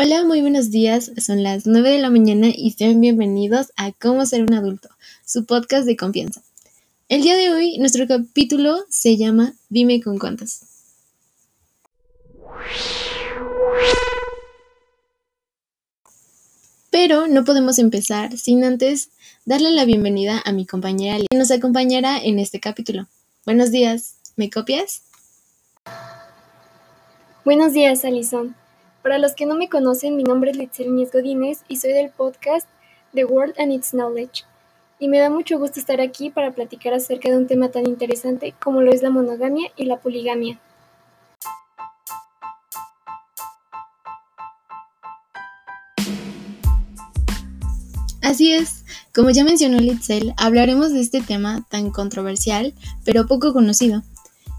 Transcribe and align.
Hola, 0.00 0.22
muy 0.22 0.40
buenos 0.42 0.70
días. 0.70 1.10
Son 1.16 1.42
las 1.42 1.66
9 1.66 1.90
de 1.90 1.98
la 1.98 2.08
mañana 2.08 2.46
y 2.54 2.70
sean 2.70 3.00
bienvenidos 3.00 3.72
a 3.76 3.90
Cómo 3.90 4.24
ser 4.26 4.44
un 4.44 4.54
adulto, 4.54 4.88
su 5.26 5.44
podcast 5.44 5.88
de 5.88 5.96
confianza. 5.96 6.40
El 7.08 7.22
día 7.22 7.36
de 7.36 7.50
hoy 7.50 7.78
nuestro 7.78 8.06
capítulo 8.06 8.76
se 8.88 9.16
llama 9.16 9.54
Dime 9.68 10.00
con 10.00 10.20
cuántas. 10.20 10.66
Pero 16.90 17.26
no 17.26 17.44
podemos 17.44 17.80
empezar 17.80 18.38
sin 18.38 18.62
antes 18.62 19.10
darle 19.46 19.72
la 19.72 19.84
bienvenida 19.84 20.40
a 20.44 20.52
mi 20.52 20.64
compañera 20.64 21.18
que 21.28 21.36
nos 21.36 21.50
acompañará 21.50 22.18
en 22.18 22.38
este 22.38 22.60
capítulo. 22.60 23.08
Buenos 23.44 23.72
días, 23.72 24.14
¿me 24.36 24.48
copias? 24.48 25.02
Buenos 27.44 27.72
días, 27.72 28.04
Alison. 28.04 28.54
Para 29.08 29.20
los 29.20 29.32
que 29.32 29.46
no 29.46 29.54
me 29.54 29.70
conocen, 29.70 30.16
mi 30.16 30.22
nombre 30.22 30.50
es 30.50 30.58
Litzel 30.58 30.90
Mies 30.90 31.10
Godínez 31.10 31.60
y 31.66 31.76
soy 31.76 31.94
del 31.94 32.10
podcast 32.10 32.68
The 33.14 33.24
World 33.24 33.54
and 33.58 33.72
Its 33.72 33.92
Knowledge. 33.92 34.44
Y 34.98 35.08
me 35.08 35.18
da 35.18 35.30
mucho 35.30 35.58
gusto 35.58 35.80
estar 35.80 36.02
aquí 36.02 36.28
para 36.28 36.52
platicar 36.52 36.92
acerca 36.92 37.30
de 37.30 37.38
un 37.38 37.46
tema 37.46 37.70
tan 37.70 37.86
interesante 37.86 38.52
como 38.62 38.82
lo 38.82 38.92
es 38.92 39.02
la 39.02 39.08
monogamia 39.08 39.72
y 39.76 39.86
la 39.86 39.96
poligamia. 39.96 40.60
Así 48.20 48.52
es, 48.52 48.84
como 49.14 49.30
ya 49.30 49.42
mencionó 49.42 49.78
Litzel, 49.78 50.34
hablaremos 50.36 50.92
de 50.92 51.00
este 51.00 51.22
tema 51.22 51.64
tan 51.70 51.92
controversial, 51.92 52.74
pero 53.06 53.26
poco 53.26 53.54
conocido, 53.54 54.02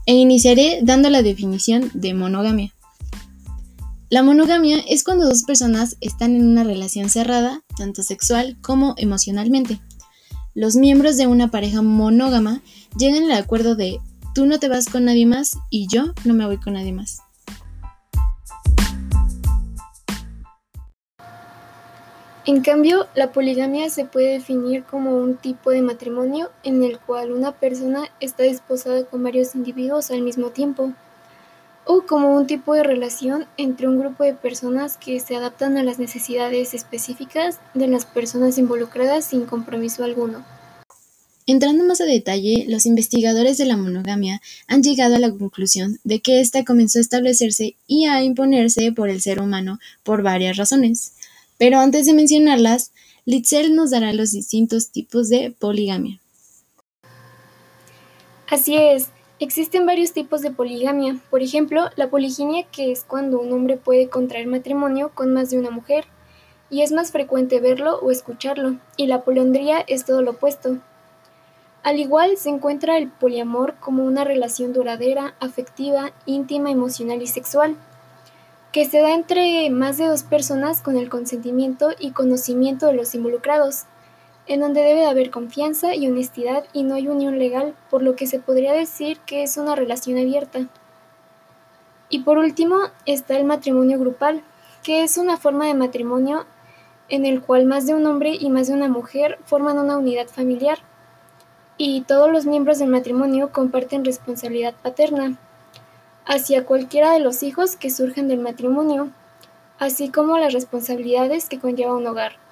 e 0.08 0.16
iniciaré 0.16 0.80
dando 0.82 1.12
la 1.12 1.22
definición 1.22 1.92
de 1.94 2.16
monogamia. 2.16 2.74
La 4.12 4.24
monogamia 4.24 4.80
es 4.88 5.04
cuando 5.04 5.28
dos 5.28 5.44
personas 5.44 5.96
están 6.02 6.36
en 6.36 6.44
una 6.44 6.64
relación 6.64 7.12
cerrada, 7.12 7.62
tanto 7.78 8.02
sexual 8.02 8.58
como 8.60 8.96
emocionalmente. 8.98 9.80
Los 10.56 10.76
miembros 10.76 11.16
de 11.16 11.28
una 11.28 11.52
pareja 11.52 11.84
monógama 11.84 12.64
llegan 12.98 13.26
al 13.26 13.34
acuerdo 13.34 13.76
de 13.76 14.00
tú 14.34 14.48
no 14.48 14.58
te 14.58 14.68
vas 14.68 14.88
con 14.88 15.06
nadie 15.06 15.28
más 15.28 15.52
y 15.70 15.88
yo 15.88 16.16
no 16.26 16.34
me 16.34 16.48
voy 16.48 16.58
con 16.58 16.74
nadie 16.74 16.92
más. 16.92 17.20
En 22.48 22.62
cambio, 22.62 23.06
la 23.14 23.32
poligamia 23.32 23.92
se 23.92 24.06
puede 24.06 24.32
definir 24.32 24.86
como 24.86 25.18
un 25.18 25.38
tipo 25.38 25.70
de 25.70 25.84
matrimonio 25.84 26.50
en 26.64 26.82
el 26.82 26.98
cual 26.98 27.32
una 27.32 27.52
persona 27.52 28.10
está 28.20 28.42
desposada 28.42 29.06
con 29.06 29.22
varios 29.22 29.54
individuos 29.54 30.10
al 30.10 30.24
mismo 30.24 30.50
tiempo 30.50 30.96
o 31.92 32.06
como 32.06 32.36
un 32.36 32.46
tipo 32.46 32.76
de 32.76 32.84
relación 32.84 33.48
entre 33.58 33.88
un 33.88 33.98
grupo 33.98 34.24
de 34.24 34.36
personas 34.36 34.96
que 34.96 35.20
se 35.20 35.36
adaptan 35.36 35.76
a 35.76 35.82
las 35.82 35.98
necesidades 35.98 36.76
específicas 36.76 37.60
de 37.74 37.88
las 37.88 38.06
personas 38.06 38.60
involucradas 38.60 39.26
sin 39.26 39.48
compromiso 39.48 40.04
alguno. 40.04 40.46
Entrando 41.48 41.84
más 41.86 42.00
a 42.00 42.06
detalle, 42.06 42.66
los 42.68 42.86
investigadores 42.86 43.58
de 43.58 43.66
la 43.66 43.76
monogamia 43.76 44.40
han 44.68 44.84
llegado 44.84 45.16
a 45.16 45.20
la 45.20 45.32
conclusión 45.32 45.98
de 46.04 46.20
que 46.20 46.42
ésta 46.42 46.64
comenzó 46.64 47.00
a 47.00 47.02
establecerse 47.02 47.76
y 47.88 48.06
a 48.06 48.22
imponerse 48.22 48.92
por 48.92 49.10
el 49.10 49.20
ser 49.20 49.42
humano 49.42 49.80
por 50.04 50.22
varias 50.22 50.58
razones. 50.58 51.14
Pero 51.58 51.80
antes 51.80 52.06
de 52.06 52.14
mencionarlas, 52.14 52.92
Litzel 53.26 53.76
nos 53.76 53.90
dará 53.90 54.14
los 54.14 54.32
distintos 54.32 54.92
tipos 54.92 55.28
de 55.28 55.56
poligamia. 55.58 56.22
Así 58.48 58.78
es, 58.78 59.08
Existen 59.42 59.86
varios 59.86 60.12
tipos 60.12 60.42
de 60.42 60.52
poligamia, 60.52 61.18
por 61.30 61.42
ejemplo, 61.42 61.86
la 61.96 62.10
poliginia 62.10 62.66
que 62.74 62.92
es 62.92 63.06
cuando 63.06 63.40
un 63.40 63.54
hombre 63.54 63.78
puede 63.78 64.10
contraer 64.10 64.48
matrimonio 64.48 65.12
con 65.16 65.34
más 65.34 65.50
de 65.50 65.58
una 65.58 65.72
mujer, 65.72 66.04
y 66.70 66.82
es 66.82 66.92
más 66.92 67.14
frecuente 67.14 67.62
verlo 67.62 68.00
o 68.00 68.12
escucharlo, 68.12 68.76
y 68.98 69.08
la 69.08 69.22
poliandría 69.22 69.80
es 69.88 70.04
todo 70.04 70.22
lo 70.22 70.32
opuesto. 70.32 70.80
Al 71.84 72.02
igual 72.02 72.36
se 72.36 72.50
encuentra 72.50 72.98
el 72.98 73.08
poliamor 73.10 73.76
como 73.80 74.04
una 74.04 74.26
relación 74.26 74.74
duradera, 74.74 75.36
afectiva, 75.40 76.12
íntima, 76.26 76.70
emocional 76.70 77.22
y 77.22 77.28
sexual, 77.28 77.78
que 78.74 78.84
se 78.84 79.00
da 79.00 79.14
entre 79.14 79.70
más 79.70 79.98
de 79.98 80.08
dos 80.08 80.24
personas 80.24 80.82
con 80.82 80.98
el 80.98 81.08
consentimiento 81.08 81.92
y 81.98 82.12
conocimiento 82.12 82.88
de 82.88 82.94
los 82.94 83.16
involucrados 83.16 83.86
en 84.50 84.62
donde 84.62 84.82
debe 84.82 85.06
haber 85.06 85.30
confianza 85.30 85.96
y 85.96 86.08
honestidad 86.08 86.66
y 86.74 86.82
no 86.82 86.96
hay 86.96 87.08
unión 87.08 87.38
legal, 87.38 87.76
por 87.92 88.02
lo 88.02 88.16
que 88.16 88.26
se 88.26 88.40
podría 88.40 88.74
decir 88.74 89.20
que 89.20 89.44
es 89.44 89.58
una 89.58 89.76
relación 89.76 90.18
abierta. 90.18 90.68
Y 92.10 92.22
por 92.22 92.40
último 92.40 92.80
está 93.06 93.38
el 93.38 93.46
matrimonio 93.46 94.00
grupal, 94.00 94.44
que 94.82 95.04
es 95.04 95.20
una 95.20 95.38
forma 95.38 95.68
de 95.68 95.76
matrimonio 95.76 96.48
en 97.10 97.28
el 97.28 97.44
cual 97.44 97.66
más 97.66 97.86
de 97.86 97.94
un 97.94 98.08
hombre 98.08 98.36
y 98.40 98.50
más 98.50 98.68
de 98.68 98.74
una 98.74 98.88
mujer 98.88 99.38
forman 99.46 99.78
una 99.78 100.00
unidad 100.00 100.28
familiar, 100.28 100.80
y 101.78 102.02
todos 102.02 102.32
los 102.32 102.48
miembros 102.48 102.80
del 102.80 102.90
matrimonio 102.90 103.52
comparten 103.54 104.04
responsabilidad 104.04 104.74
paterna 104.82 105.38
hacia 106.26 106.66
cualquiera 106.66 107.12
de 107.12 107.20
los 107.20 107.44
hijos 107.44 107.76
que 107.76 107.92
surgen 107.92 108.28
del 108.28 108.40
matrimonio, 108.40 109.12
así 109.78 110.10
como 110.10 110.40
las 110.40 110.54
responsabilidades 110.54 111.48
que 111.48 111.60
conlleva 111.60 111.96
un 111.96 112.08
hogar. 112.08 112.49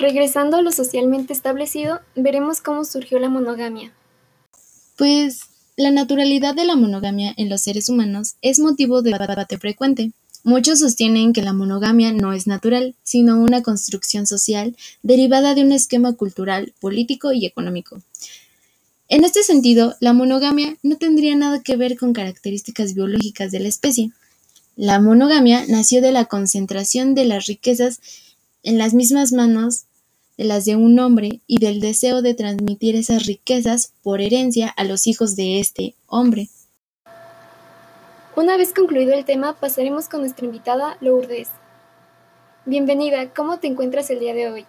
Regresando 0.00 0.56
a 0.56 0.62
lo 0.62 0.72
socialmente 0.72 1.34
establecido, 1.34 2.00
veremos 2.16 2.62
cómo 2.62 2.86
surgió 2.86 3.18
la 3.18 3.28
monogamia. 3.28 3.92
Pues 4.96 5.42
la 5.76 5.90
naturalidad 5.90 6.54
de 6.54 6.64
la 6.64 6.74
monogamia 6.74 7.34
en 7.36 7.50
los 7.50 7.60
seres 7.60 7.90
humanos 7.90 8.36
es 8.40 8.60
motivo 8.60 9.02
de 9.02 9.10
debate 9.10 9.58
frecuente. 9.58 10.12
Muchos 10.42 10.78
sostienen 10.78 11.34
que 11.34 11.42
la 11.42 11.52
monogamia 11.52 12.14
no 12.14 12.32
es 12.32 12.46
natural, 12.46 12.94
sino 13.02 13.42
una 13.42 13.62
construcción 13.62 14.26
social 14.26 14.74
derivada 15.02 15.54
de 15.54 15.64
un 15.64 15.72
esquema 15.72 16.14
cultural, 16.14 16.72
político 16.80 17.32
y 17.34 17.44
económico. 17.44 18.00
En 19.10 19.24
este 19.24 19.42
sentido, 19.42 19.96
la 20.00 20.14
monogamia 20.14 20.78
no 20.82 20.96
tendría 20.96 21.36
nada 21.36 21.62
que 21.62 21.76
ver 21.76 21.98
con 21.98 22.14
características 22.14 22.94
biológicas 22.94 23.52
de 23.52 23.60
la 23.60 23.68
especie. 23.68 24.12
La 24.76 24.98
monogamia 24.98 25.66
nació 25.68 26.00
de 26.00 26.12
la 26.12 26.24
concentración 26.24 27.14
de 27.14 27.26
las 27.26 27.44
riquezas 27.44 28.00
en 28.62 28.78
las 28.78 28.94
mismas 28.94 29.32
manos 29.32 29.84
de 30.40 30.46
las 30.46 30.64
de 30.64 30.74
un 30.74 30.98
hombre 30.98 31.42
y 31.46 31.58
del 31.58 31.80
deseo 31.80 32.22
de 32.22 32.32
transmitir 32.32 32.96
esas 32.96 33.26
riquezas 33.26 33.92
por 34.02 34.22
herencia 34.22 34.70
a 34.70 34.84
los 34.84 35.06
hijos 35.06 35.36
de 35.36 35.60
este 35.60 35.96
hombre. 36.06 36.48
Una 38.36 38.56
vez 38.56 38.72
concluido 38.72 39.12
el 39.12 39.26
tema, 39.26 39.60
pasaremos 39.60 40.08
con 40.08 40.20
nuestra 40.20 40.46
invitada 40.46 40.96
Lourdes. 41.02 41.50
Bienvenida, 42.64 43.34
¿cómo 43.34 43.58
te 43.58 43.66
encuentras 43.66 44.08
el 44.08 44.20
día 44.20 44.32
de 44.32 44.50
hoy? 44.50 44.66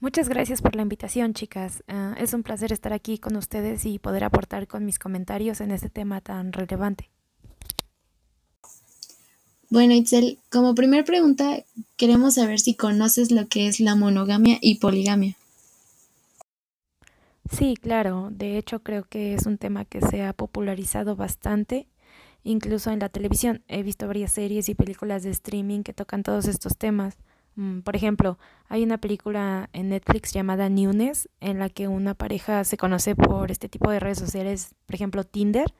Muchas 0.00 0.28
gracias 0.28 0.60
por 0.60 0.74
la 0.74 0.82
invitación, 0.82 1.34
chicas. 1.34 1.84
Ah, 1.86 2.16
es 2.18 2.34
un 2.34 2.42
placer 2.42 2.72
estar 2.72 2.92
aquí 2.92 3.18
con 3.18 3.36
ustedes 3.36 3.84
y 3.84 4.00
poder 4.00 4.24
aportar 4.24 4.66
con 4.66 4.84
mis 4.84 4.98
comentarios 4.98 5.60
en 5.60 5.70
este 5.70 5.88
tema 5.88 6.20
tan 6.20 6.52
relevante. 6.52 7.10
Bueno, 9.70 9.94
Itzel, 9.94 10.38
como 10.50 10.74
primer 10.74 11.04
pregunta, 11.04 11.62
queremos 11.96 12.34
saber 12.34 12.58
si 12.58 12.74
conoces 12.74 13.30
lo 13.30 13.46
que 13.46 13.68
es 13.68 13.78
la 13.78 13.94
monogamia 13.94 14.58
y 14.60 14.80
poligamia. 14.80 15.36
Sí, 17.48 17.76
claro. 17.80 18.30
De 18.32 18.58
hecho, 18.58 18.82
creo 18.82 19.04
que 19.04 19.34
es 19.34 19.46
un 19.46 19.58
tema 19.58 19.84
que 19.84 20.00
se 20.00 20.24
ha 20.24 20.32
popularizado 20.32 21.14
bastante, 21.14 21.86
incluso 22.42 22.90
en 22.90 22.98
la 22.98 23.10
televisión. 23.10 23.62
He 23.68 23.84
visto 23.84 24.08
varias 24.08 24.32
series 24.32 24.68
y 24.68 24.74
películas 24.74 25.22
de 25.22 25.30
streaming 25.30 25.82
que 25.82 25.92
tocan 25.92 26.24
todos 26.24 26.46
estos 26.46 26.76
temas. 26.76 27.16
Mm, 27.54 27.80
por 27.80 27.94
ejemplo, 27.94 28.38
hay 28.68 28.82
una 28.82 28.98
película 28.98 29.70
en 29.72 29.90
Netflix 29.90 30.32
llamada 30.32 30.68
Newness, 30.68 31.28
en 31.38 31.60
la 31.60 31.68
que 31.68 31.86
una 31.86 32.14
pareja 32.14 32.64
se 32.64 32.76
conoce 32.76 33.14
por 33.14 33.52
este 33.52 33.68
tipo 33.68 33.88
de 33.92 34.00
redes 34.00 34.18
sociales, 34.18 34.74
por 34.86 34.96
ejemplo, 34.96 35.22
Tinder, 35.22 35.72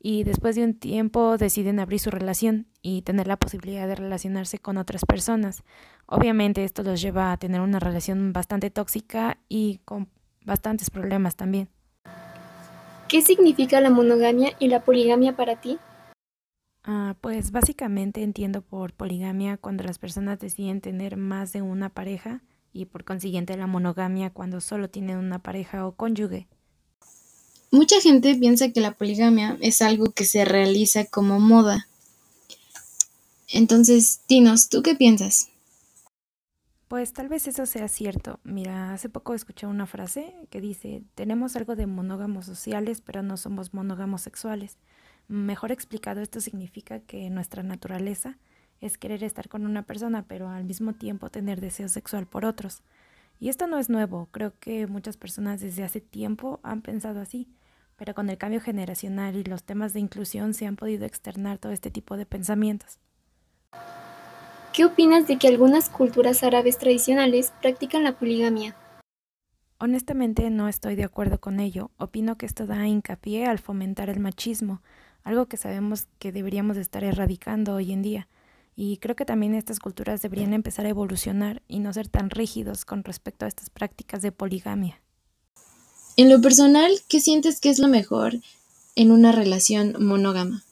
y 0.00 0.24
después 0.24 0.56
de 0.56 0.64
un 0.64 0.74
tiempo 0.74 1.36
deciden 1.38 1.80
abrir 1.80 2.00
su 2.00 2.10
relación 2.10 2.66
y 2.82 3.02
tener 3.02 3.26
la 3.26 3.36
posibilidad 3.36 3.88
de 3.88 3.96
relacionarse 3.96 4.58
con 4.58 4.76
otras 4.76 5.04
personas. 5.04 5.64
Obviamente 6.06 6.64
esto 6.64 6.82
los 6.82 7.00
lleva 7.02 7.32
a 7.32 7.36
tener 7.36 7.60
una 7.60 7.80
relación 7.80 8.32
bastante 8.32 8.70
tóxica 8.70 9.38
y 9.48 9.80
con 9.84 10.08
bastantes 10.44 10.90
problemas 10.90 11.36
también. 11.36 11.68
¿Qué 13.08 13.22
significa 13.22 13.80
la 13.80 13.90
monogamia 13.90 14.52
y 14.58 14.68
la 14.68 14.80
poligamia 14.80 15.34
para 15.34 15.60
ti? 15.60 15.78
Ah, 16.84 17.16
pues 17.20 17.50
básicamente 17.50 18.22
entiendo 18.22 18.62
por 18.62 18.92
poligamia 18.92 19.56
cuando 19.56 19.84
las 19.84 19.98
personas 19.98 20.38
deciden 20.38 20.80
tener 20.80 21.16
más 21.16 21.52
de 21.52 21.62
una 21.62 21.90
pareja 21.90 22.42
y 22.72 22.86
por 22.86 23.04
consiguiente 23.04 23.56
la 23.56 23.66
monogamia 23.66 24.30
cuando 24.30 24.60
solo 24.60 24.88
tienen 24.88 25.18
una 25.18 25.42
pareja 25.42 25.86
o 25.86 25.92
cónyuge. 25.92 26.48
Mucha 27.70 28.00
gente 28.00 28.34
piensa 28.34 28.70
que 28.70 28.80
la 28.80 28.92
poligamia 28.92 29.58
es 29.60 29.82
algo 29.82 30.12
que 30.12 30.24
se 30.24 30.44
realiza 30.44 31.04
como 31.04 31.38
moda. 31.38 31.86
Entonces, 33.48 34.20
dinos, 34.28 34.68
¿tú 34.68 34.82
qué 34.82 34.94
piensas? 34.94 35.48
Pues 36.88 37.12
tal 37.12 37.28
vez 37.28 37.46
eso 37.46 37.66
sea 37.66 37.88
cierto. 37.88 38.40
Mira, 38.44 38.94
hace 38.94 39.10
poco 39.10 39.34
escuché 39.34 39.66
una 39.66 39.86
frase 39.86 40.34
que 40.48 40.62
dice, 40.62 41.02
tenemos 41.14 41.54
algo 41.56 41.76
de 41.76 41.86
monógamos 41.86 42.46
sociales, 42.46 43.02
pero 43.02 43.22
no 43.22 43.36
somos 43.36 43.74
monógamos 43.74 44.22
sexuales. 44.22 44.78
Mejor 45.28 45.70
explicado, 45.70 46.22
esto 46.22 46.40
significa 46.40 47.00
que 47.00 47.28
nuestra 47.28 47.62
naturaleza 47.62 48.38
es 48.80 48.96
querer 48.96 49.22
estar 49.22 49.50
con 49.50 49.66
una 49.66 49.82
persona, 49.82 50.24
pero 50.26 50.48
al 50.48 50.64
mismo 50.64 50.94
tiempo 50.94 51.28
tener 51.28 51.60
deseo 51.60 51.88
sexual 51.88 52.26
por 52.26 52.46
otros. 52.46 52.82
Y 53.38 53.50
esto 53.50 53.66
no 53.66 53.78
es 53.78 53.90
nuevo, 53.90 54.28
creo 54.30 54.54
que 54.58 54.86
muchas 54.86 55.18
personas 55.18 55.60
desde 55.60 55.84
hace 55.84 56.00
tiempo 56.00 56.58
han 56.62 56.80
pensado 56.82 57.20
así, 57.20 57.48
pero 57.98 58.14
con 58.14 58.30
el 58.30 58.38
cambio 58.38 58.60
generacional 58.60 59.36
y 59.36 59.44
los 59.44 59.64
temas 59.64 59.92
de 59.92 60.00
inclusión 60.00 60.54
se 60.54 60.66
han 60.66 60.76
podido 60.76 61.04
externar 61.04 61.58
todo 61.58 61.72
este 61.72 61.90
tipo 61.90 62.16
de 62.16 62.24
pensamientos. 62.24 62.98
¿Qué 64.72 64.84
opinas 64.84 65.26
de 65.26 65.38
que 65.38 65.48
algunas 65.48 65.90
culturas 65.90 66.44
árabes 66.44 66.78
tradicionales 66.78 67.52
practican 67.60 68.04
la 68.04 68.16
poligamia? 68.16 68.76
Honestamente 69.80 70.48
no 70.50 70.68
estoy 70.68 70.94
de 70.94 71.04
acuerdo 71.04 71.40
con 71.40 71.58
ello. 71.58 71.90
Opino 71.98 72.38
que 72.38 72.46
esto 72.46 72.66
da 72.66 72.86
hincapié 72.86 73.46
al 73.46 73.58
fomentar 73.58 74.08
el 74.08 74.20
machismo, 74.20 74.80
algo 75.24 75.46
que 75.46 75.56
sabemos 75.56 76.06
que 76.20 76.30
deberíamos 76.30 76.76
estar 76.76 77.02
erradicando 77.02 77.74
hoy 77.74 77.92
en 77.92 78.02
día. 78.02 78.28
Y 78.76 78.98
creo 78.98 79.16
que 79.16 79.24
también 79.24 79.54
estas 79.54 79.80
culturas 79.80 80.22
deberían 80.22 80.54
empezar 80.54 80.86
a 80.86 80.90
evolucionar 80.90 81.62
y 81.66 81.80
no 81.80 81.92
ser 81.92 82.08
tan 82.08 82.30
rígidos 82.30 82.84
con 82.84 83.02
respecto 83.02 83.44
a 83.44 83.48
estas 83.48 83.70
prácticas 83.70 84.22
de 84.22 84.30
poligamia. 84.30 85.00
En 86.18 86.28
lo 86.28 86.40
personal, 86.40 86.90
¿qué 87.08 87.20
sientes 87.20 87.60
que 87.60 87.70
es 87.70 87.78
lo 87.78 87.86
mejor 87.86 88.32
en 88.96 89.12
una 89.12 89.30
relación 89.30 89.94
monógama? 90.04 90.64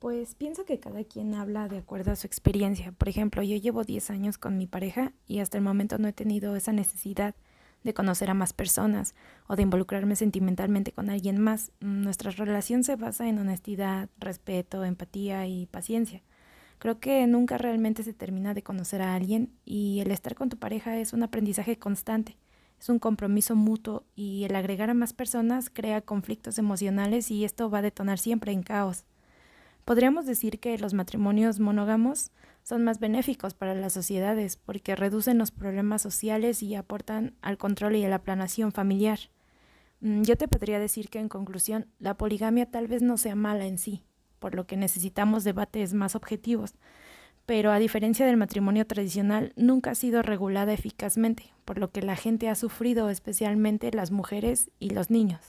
Pues 0.00 0.34
pienso 0.34 0.66
que 0.66 0.78
cada 0.78 1.02
quien 1.04 1.32
habla 1.32 1.66
de 1.66 1.78
acuerdo 1.78 2.12
a 2.12 2.16
su 2.16 2.26
experiencia. 2.26 2.92
Por 2.92 3.08
ejemplo, 3.08 3.42
yo 3.42 3.56
llevo 3.56 3.84
10 3.84 4.10
años 4.10 4.36
con 4.36 4.58
mi 4.58 4.66
pareja 4.66 5.14
y 5.26 5.38
hasta 5.38 5.56
el 5.56 5.64
momento 5.64 5.96
no 5.96 6.08
he 6.08 6.12
tenido 6.12 6.56
esa 6.56 6.72
necesidad 6.72 7.36
de 7.84 7.94
conocer 7.94 8.28
a 8.28 8.34
más 8.34 8.52
personas 8.52 9.14
o 9.46 9.56
de 9.56 9.62
involucrarme 9.62 10.14
sentimentalmente 10.14 10.92
con 10.92 11.08
alguien 11.08 11.38
más. 11.38 11.72
Nuestra 11.80 12.30
relación 12.30 12.84
se 12.84 12.96
basa 12.96 13.30
en 13.30 13.38
honestidad, 13.38 14.10
respeto, 14.18 14.84
empatía 14.84 15.46
y 15.46 15.64
paciencia. 15.64 16.22
Creo 16.78 17.00
que 17.00 17.26
nunca 17.26 17.56
realmente 17.56 18.02
se 18.02 18.12
termina 18.12 18.52
de 18.52 18.62
conocer 18.62 19.00
a 19.00 19.14
alguien 19.14 19.54
y 19.64 20.00
el 20.00 20.10
estar 20.10 20.34
con 20.34 20.50
tu 20.50 20.58
pareja 20.58 20.98
es 20.98 21.14
un 21.14 21.22
aprendizaje 21.22 21.78
constante, 21.78 22.36
es 22.80 22.88
un 22.88 22.98
compromiso 22.98 23.56
mutuo 23.56 24.04
y 24.14 24.44
el 24.44 24.54
agregar 24.54 24.90
a 24.90 24.94
más 24.94 25.12
personas 25.12 25.70
crea 25.70 26.00
conflictos 26.00 26.58
emocionales 26.58 27.30
y 27.30 27.44
esto 27.44 27.70
va 27.70 27.78
a 27.78 27.82
detonar 27.82 28.18
siempre 28.18 28.52
en 28.52 28.62
caos. 28.62 29.04
Podríamos 29.84 30.26
decir 30.26 30.60
que 30.60 30.78
los 30.78 30.94
matrimonios 30.94 31.60
monógamos 31.60 32.30
son 32.62 32.84
más 32.84 33.00
benéficos 33.00 33.54
para 33.54 33.74
las 33.74 33.94
sociedades 33.94 34.56
porque 34.56 34.94
reducen 34.94 35.38
los 35.38 35.50
problemas 35.50 36.02
sociales 36.02 36.62
y 36.62 36.74
aportan 36.74 37.34
al 37.40 37.56
control 37.56 37.96
y 37.96 38.04
a 38.04 38.10
la 38.10 38.22
planación 38.22 38.72
familiar. 38.72 39.18
Mm, 40.00 40.22
yo 40.22 40.36
te 40.36 40.46
podría 40.46 40.78
decir 40.78 41.08
que 41.08 41.18
en 41.18 41.28
conclusión, 41.28 41.86
la 41.98 42.16
poligamia 42.16 42.70
tal 42.70 42.86
vez 42.86 43.02
no 43.02 43.16
sea 43.16 43.34
mala 43.34 43.66
en 43.66 43.78
sí, 43.78 44.04
por 44.38 44.54
lo 44.54 44.66
que 44.66 44.76
necesitamos 44.76 45.44
debates 45.44 45.94
más 45.94 46.14
objetivos, 46.14 46.74
pero 47.48 47.72
a 47.72 47.78
diferencia 47.78 48.26
del 48.26 48.36
matrimonio 48.36 48.86
tradicional, 48.86 49.54
nunca 49.56 49.92
ha 49.92 49.94
sido 49.94 50.20
regulada 50.20 50.74
eficazmente, 50.74 51.50
por 51.64 51.78
lo 51.78 51.90
que 51.90 52.02
la 52.02 52.14
gente 52.14 52.46
ha 52.50 52.54
sufrido, 52.54 53.08
especialmente 53.08 53.90
las 53.90 54.10
mujeres 54.10 54.68
y 54.78 54.90
los 54.90 55.08
niños. 55.08 55.40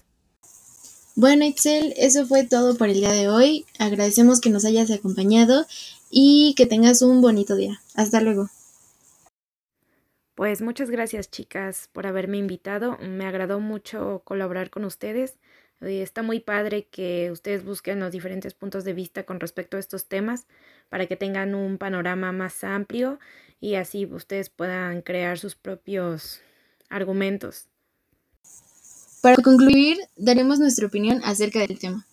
Bueno, 1.18 1.44
Itzel, 1.44 1.94
eso 1.98 2.25
fue 2.25 2.46
todo 2.46 2.78
por 2.78 2.88
el 2.88 3.01
día 3.01 3.12
de 3.12 3.28
hoy. 3.28 3.66
Agradecemos 3.80 4.40
que 4.40 4.50
nos 4.50 4.63
hayas 4.63 4.90
acompañado 4.92 5.66
y 6.10 6.54
que 6.56 6.66
tengas 6.66 7.01
un 7.01 7.22
bonito 7.22 7.57
día. 7.57 7.81
Hasta 7.96 8.22
luego. 8.22 8.50
Pues 10.36 10.62
muchas 10.62 10.90
gracias 10.90 11.30
chicas 11.30 11.90
por 11.92 12.07
haberme 12.07 12.38
invitado. 12.38 12.98
Me 13.02 13.25
agradó 13.25 13.60
mucho 13.60 14.22
colaborar 14.24 14.69
con 14.69 14.86
ustedes. 14.86 15.38
Eh, 15.81 16.02
está 16.02 16.22
muy 16.24 16.40
padre 16.40 16.88
que 16.90 17.31
ustedes 17.31 17.64
busquen 17.64 18.00
los 18.00 18.12
diferentes 18.12 18.54
puntos 18.54 18.84
de 18.84 18.94
vista 18.94 19.24
con 19.24 19.40
respecto 19.40 19.78
a 19.78 19.80
estos 19.80 20.08
temas 20.08 20.46
para 20.90 21.08
que 21.08 21.16
tengan 21.16 21.56
un 21.56 21.78
panorama 21.78 22.31
más 22.31 22.64
amplio 22.64 23.20
y 23.62 23.76
así 23.76 24.06
ustedes 24.06 24.50
puedan 24.50 25.02
crear 25.02 25.40
sus 25.40 25.56
propios 25.56 26.42
argumentos. 26.90 27.68
Para 29.22 29.36
concluir, 29.38 29.98
daremos 30.16 30.60
nuestra 30.60 30.88
opinión 30.88 31.22
acerca 31.24 31.60
del 31.60 31.78
tema. 31.78 32.06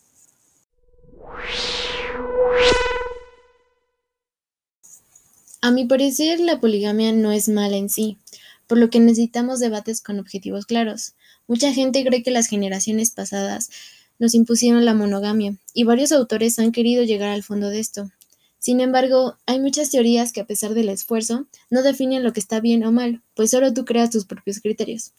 A 5.62 5.70
mi 5.70 5.84
parecer, 5.84 6.38
la 6.40 6.60
poligamia 6.60 7.12
no 7.12 7.32
es 7.32 7.48
mala 7.48 7.76
en 7.76 7.88
sí, 7.88 8.18
por 8.66 8.78
lo 8.78 8.90
que 8.90 9.00
necesitamos 9.00 9.60
debates 9.60 10.00
con 10.00 10.18
objetivos 10.18 10.66
claros. 10.66 11.14
Mucha 11.46 11.72
gente 11.72 12.04
cree 12.04 12.22
que 12.22 12.30
las 12.30 12.48
generaciones 12.48 13.10
pasadas 13.10 13.70
nos 14.18 14.34
impusieron 14.34 14.84
la 14.84 14.94
monogamia, 14.94 15.56
y 15.74 15.84
varios 15.84 16.12
autores 16.12 16.58
han 16.58 16.72
querido 16.72 17.04
llegar 17.04 17.28
al 17.28 17.42
fondo 17.42 17.68
de 17.68 17.80
esto. 17.80 18.10
Sin 18.58 18.80
embargo, 18.80 19.36
hay 19.46 19.60
muchas 19.60 19.90
teorías 19.90 20.32
que 20.32 20.40
a 20.40 20.46
pesar 20.46 20.74
del 20.74 20.88
esfuerzo, 20.88 21.46
no 21.70 21.82
definen 21.82 22.24
lo 22.24 22.32
que 22.32 22.40
está 22.40 22.60
bien 22.60 22.84
o 22.84 22.92
mal, 22.92 23.22
pues 23.34 23.50
solo 23.50 23.72
tú 23.72 23.84
creas 23.84 24.10
tus 24.10 24.24
propios 24.24 24.60
criterios. 24.60 25.12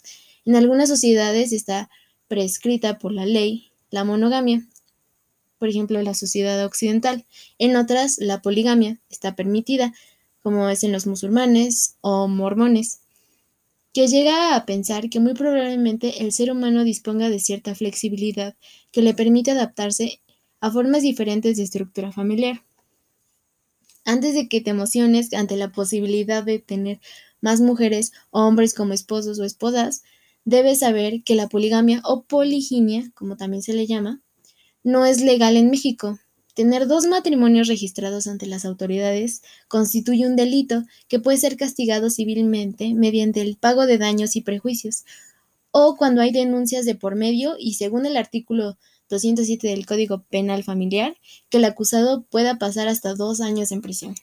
En 0.46 0.56
algunas 0.56 0.90
sociedades 0.90 1.54
está 1.54 1.90
prescrita 2.28 2.98
por 2.98 3.12
la 3.12 3.26
ley 3.26 3.72
la 3.90 4.04
monogamia, 4.04 4.66
por 5.60 5.70
ejemplo, 5.70 6.02
la 6.02 6.14
sociedad 6.14 6.64
occidental. 6.66 7.26
En 7.58 7.76
otras, 7.76 8.18
la 8.20 8.42
poligamia 8.42 9.00
está 9.10 9.36
permitida, 9.36 9.94
como 10.44 10.70
es 10.70 10.84
en 10.84 10.92
los 10.92 11.08
musulmanes 11.08 11.96
o 12.02 12.28
mormones, 12.28 13.00
que 13.98 14.08
llega 14.08 14.56
a 14.56 14.64
pensar 14.68 15.10
que 15.10 15.20
muy 15.20 15.34
probablemente 15.34 16.22
el 16.22 16.32
ser 16.32 16.52
humano 16.52 16.84
disponga 16.84 17.32
de 17.32 17.40
cierta 17.40 17.74
flexibilidad 17.74 18.56
que 18.92 19.02
le 19.02 19.16
permite 19.16 19.50
adaptarse 19.50 20.22
a 20.62 20.70
formas 20.70 21.02
diferentes 21.02 21.58
de 21.58 21.64
estructura 21.64 22.12
familiar. 22.12 22.64
Antes 24.06 24.36
de 24.36 24.50
que 24.50 24.62
te 24.62 24.70
emociones 24.70 25.34
ante 25.34 25.58
la 25.58 25.72
posibilidad 25.72 26.44
de 26.44 26.60
tener 26.60 27.00
más 27.42 27.60
mujeres 27.60 28.12
o 28.30 28.42
hombres 28.42 28.76
como 28.76 28.94
esposos 28.94 29.40
o 29.40 29.44
esposas, 29.44 30.04
debes 30.46 30.78
saber 30.78 31.24
que 31.24 31.34
la 31.34 31.50
poligamia 31.50 32.04
o 32.04 32.22
poliginia, 32.22 33.10
como 33.16 33.36
también 33.36 33.64
se 33.64 33.74
le 33.74 33.88
llama, 33.88 34.22
no 34.84 35.08
es 35.08 35.22
legal 35.22 35.58
en 35.58 35.72
México. 35.72 36.20
Tener 36.58 36.88
dos 36.88 37.06
matrimonios 37.06 37.68
registrados 37.68 38.26
ante 38.26 38.48
las 38.48 38.66
autoridades 38.66 39.44
constituye 39.68 40.26
un 40.26 40.36
delito 40.36 40.86
que 41.08 41.20
puede 41.20 41.38
ser 41.38 41.56
castigado 41.56 42.10
civilmente 42.10 42.96
mediante 42.96 43.42
el 43.42 43.58
pago 43.58 43.86
de 43.86 44.00
daños 44.00 44.36
y 44.36 44.42
prejuicios, 44.42 45.06
o 45.70 45.98
cuando 45.98 46.20
hay 46.20 46.32
denuncias 46.32 46.86
de 46.86 46.96
por 46.96 47.16
medio 47.16 47.58
y 47.60 47.76
según 47.76 48.08
el 48.08 48.18
artículo 48.18 48.76
207 49.08 49.68
del 49.68 49.86
Código 49.86 50.24
Penal 50.32 50.64
Familiar, 50.64 51.16
que 51.50 51.60
el 51.60 51.66
acusado 51.66 52.24
pueda 52.24 52.58
pasar 52.58 52.88
hasta 52.88 53.14
dos 53.14 53.40
años 53.40 53.72
en 53.72 53.84
prisión. 53.84 54.16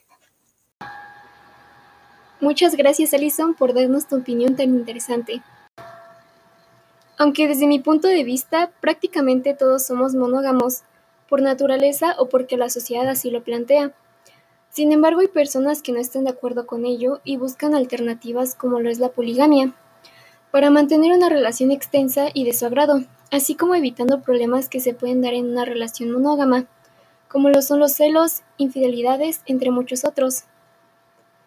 Muchas 2.41 2.75
gracias, 2.75 3.13
Alison, 3.13 3.53
por 3.53 3.73
darnos 3.73 4.09
tu 4.09 4.17
opinión 4.17 4.57
tan 4.57 4.75
interesante. 4.75 5.41
Aunque 7.17 7.47
desde 7.47 7.65
mi 7.65 7.79
punto 7.79 8.09
de 8.09 8.25
vista 8.25 8.73
prácticamente 8.81 9.53
todos 9.53 9.85
somos 9.85 10.15
monógamos, 10.15 10.81
por 11.29 11.41
naturaleza 11.41 12.15
o 12.19 12.29
porque 12.29 12.57
la 12.57 12.69
sociedad 12.69 13.07
así 13.07 13.31
lo 13.31 13.43
plantea. 13.43 13.93
Sin 14.69 14.91
embargo, 14.91 15.21
hay 15.21 15.27
personas 15.27 15.81
que 15.81 15.91
no 15.91 15.99
están 15.99 16.25
de 16.25 16.31
acuerdo 16.31 16.65
con 16.65 16.85
ello 16.85 17.21
y 17.23 17.37
buscan 17.37 17.75
alternativas 17.75 18.55
como 18.55 18.79
lo 18.79 18.89
es 18.89 18.99
la 18.99 19.09
poligamia, 19.09 19.73
para 20.51 20.69
mantener 20.69 21.11
una 21.11 21.29
relación 21.29 21.71
extensa 21.71 22.27
y 22.33 22.43
de 22.43 22.53
su 22.53 22.65
agrado, 22.65 23.03
así 23.31 23.55
como 23.55 23.75
evitando 23.75 24.21
problemas 24.21 24.69
que 24.69 24.79
se 24.79 24.93
pueden 24.93 25.21
dar 25.21 25.33
en 25.33 25.49
una 25.49 25.65
relación 25.65 26.11
monógama, 26.11 26.65
como 27.27 27.49
lo 27.49 27.61
son 27.61 27.79
los 27.79 27.93
celos, 27.93 28.43
infidelidades, 28.57 29.41
entre 29.45 29.71
muchos 29.71 30.05
otros. 30.05 30.43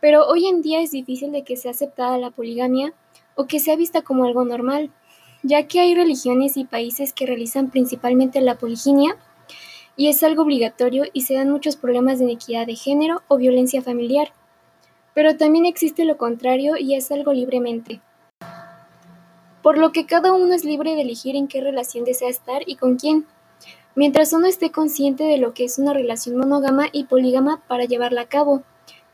Pero 0.00 0.26
hoy 0.26 0.47
en 0.47 0.62
día 0.62 0.80
es 0.80 0.90
difícil 0.90 1.32
de 1.32 1.42
que 1.44 1.56
sea 1.56 1.70
aceptada 1.70 2.18
la 2.18 2.30
poligamia 2.30 2.92
o 3.35 3.47
que 3.47 3.61
sea 3.61 3.76
vista 3.76 4.02
como 4.02 4.25
algo 4.25 4.44
normal, 4.44 4.90
ya 5.42 5.66
que 5.66 5.80
hay 5.80 5.94
religiones 5.94 6.56
y 6.56 6.64
países 6.64 7.12
que 7.12 7.26
realizan 7.26 7.70
principalmente 7.70 8.40
la 8.40 8.56
poliginia 8.56 9.16
y 9.99 10.07
es 10.07 10.23
algo 10.23 10.45
obligatorio 10.45 11.07
y 11.12 11.23
se 11.23 11.35
dan 11.35 11.50
muchos 11.50 11.75
problemas 11.75 12.21
de 12.21 12.26
inequidad 12.26 12.69
de 12.69 12.76
género 12.76 13.23
o 13.26 13.37
violencia 13.37 13.83
familiar. 13.83 14.33
Pero 15.12 15.37
también 15.37 15.67
existe 15.67 16.05
lo 16.05 16.17
contrario 16.17 16.76
y 16.78 16.95
es 16.95 17.11
algo 17.11 17.33
libremente. 17.33 18.00
Por 19.61 19.76
lo 19.76 19.90
que 19.90 20.07
cada 20.07 20.33
uno 20.33 20.55
es 20.55 20.64
libre 20.64 20.95
de 20.95 21.02
elegir 21.02 21.35
en 21.35 21.49
qué 21.49 21.61
relación 21.61 22.05
desea 22.05 22.28
estar 22.28 22.62
y 22.64 22.76
con 22.76 22.95
quién, 22.95 23.26
mientras 23.97 24.33
uno 24.33 24.47
esté 24.47 24.71
consciente 24.71 25.25
de 25.25 25.38
lo 25.38 25.52
que 25.52 25.64
es 25.64 25.81
una 25.81 25.93
relación 25.93 26.37
monógama 26.37 26.87
y 26.93 27.05
polígama 27.05 27.61
para 27.67 27.85
llevarla 27.85 28.21
a 28.21 28.28
cabo, 28.28 28.62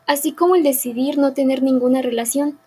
así 0.05 0.33
como 0.33 0.55
el 0.55 0.61
decidir 0.61 1.17
no 1.17 1.33
tener 1.33 1.63
ninguna 1.63 2.03
relación, 2.03 2.59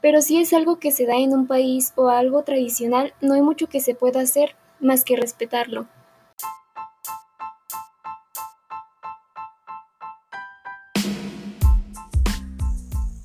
pero 0.00 0.22
si 0.22 0.40
es 0.40 0.54
algo 0.54 0.78
que 0.78 0.90
se 0.90 1.04
da 1.04 1.16
en 1.16 1.34
un 1.34 1.46
país 1.46 1.92
o 1.96 2.08
algo 2.08 2.44
tradicional, 2.44 3.12
no 3.20 3.34
hay 3.34 3.42
mucho 3.42 3.66
que 3.66 3.80
se 3.80 3.94
pueda 3.94 4.20
hacer 4.20 4.54
más 4.80 5.04
que 5.04 5.16
respetarlo. 5.16 5.86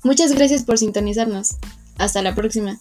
Muchas 0.04 0.32
gracias 0.32 0.62
por 0.62 0.78
sintonizarnos. 0.78 1.56
Hasta 1.96 2.22
la 2.22 2.34
próxima. 2.34 2.78